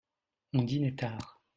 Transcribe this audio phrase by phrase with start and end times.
[0.53, 1.43] on dînait tard.